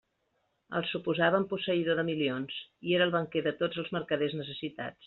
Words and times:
El 0.79 0.87
suposaven 0.91 1.45
posseïdor 1.51 2.01
de 2.01 2.07
milions, 2.09 2.59
i 2.89 2.99
era 2.99 3.09
el 3.11 3.17
banquer 3.19 3.47
de 3.51 3.57
tots 3.63 3.85
els 3.85 3.97
mercaders 3.99 4.41
necessitats. 4.43 4.99